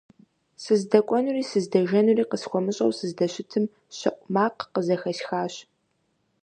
[0.63, 3.65] СыздэкӀуэнури сыздэжэнури къысхуэмыщӀэу сыздэщытым,
[3.97, 5.53] щэӀу макъ къызэхэсхащ.